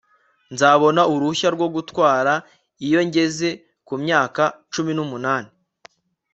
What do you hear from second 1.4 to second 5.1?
rwo gutwara iyo ngeze ku myaka cumi